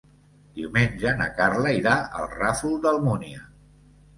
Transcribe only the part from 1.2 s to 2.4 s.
Carla irà al